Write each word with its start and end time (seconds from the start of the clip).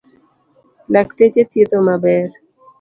Lakteche 0.93 1.43
thietho 1.49 1.79
maber. 1.87 2.25